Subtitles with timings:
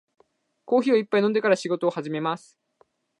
[0.65, 2.59] コーヒーを一杯飲んでから仕事を始めます。